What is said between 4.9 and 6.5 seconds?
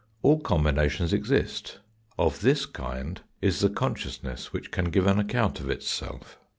an account of itself.